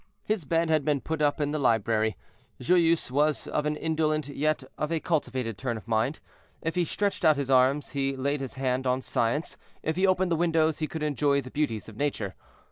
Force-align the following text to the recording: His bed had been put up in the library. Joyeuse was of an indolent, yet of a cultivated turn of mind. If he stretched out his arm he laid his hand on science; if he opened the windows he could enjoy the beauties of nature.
His 0.23 0.45
bed 0.45 0.71
had 0.71 0.83
been 0.83 0.99
put 0.99 1.21
up 1.21 1.39
in 1.39 1.51
the 1.51 1.59
library. 1.59 2.17
Joyeuse 2.59 3.11
was 3.11 3.45
of 3.45 3.67
an 3.67 3.75
indolent, 3.75 4.29
yet 4.29 4.63
of 4.75 4.91
a 4.91 4.99
cultivated 4.99 5.59
turn 5.59 5.77
of 5.77 5.87
mind. 5.87 6.19
If 6.59 6.73
he 6.73 6.85
stretched 6.85 7.23
out 7.23 7.37
his 7.37 7.51
arm 7.51 7.81
he 7.81 8.15
laid 8.17 8.41
his 8.41 8.55
hand 8.55 8.87
on 8.87 9.03
science; 9.03 9.57
if 9.83 9.97
he 9.97 10.07
opened 10.07 10.31
the 10.31 10.35
windows 10.41 10.79
he 10.79 10.87
could 10.87 11.03
enjoy 11.03 11.39
the 11.41 11.51
beauties 11.51 11.87
of 11.87 11.97
nature. 11.97 12.33